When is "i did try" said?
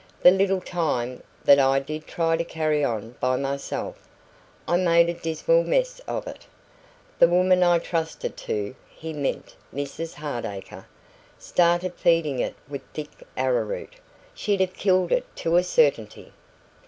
1.59-2.35